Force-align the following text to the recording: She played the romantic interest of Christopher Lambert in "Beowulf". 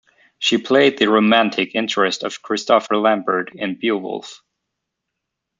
She 0.39 0.57
played 0.57 0.97
the 0.97 1.09
romantic 1.11 1.75
interest 1.75 2.23
of 2.23 2.41
Christopher 2.41 2.97
Lambert 2.97 3.51
in 3.53 3.75
"Beowulf". 3.75 4.41